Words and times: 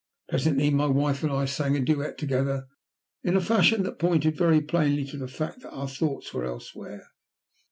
Presently 0.29 0.71
my 0.71 0.87
wife 0.87 1.21
and 1.21 1.31
I 1.31 1.45
sang 1.45 1.75
a 1.75 1.79
duet 1.79 2.17
together, 2.17 2.65
in 3.21 3.35
a 3.35 3.39
fashion 3.39 3.83
that 3.83 3.99
pointed 3.99 4.35
very 4.35 4.59
plainly 4.59 5.05
to 5.05 5.17
the 5.17 5.27
fact 5.27 5.61
that 5.61 5.69
our 5.69 5.87
thoughts 5.87 6.33
were 6.33 6.43
elsewhere. 6.43 7.09